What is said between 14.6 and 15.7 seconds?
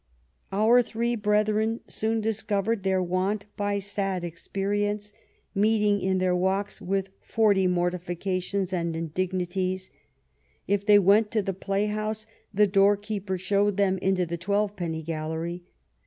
penny gallery."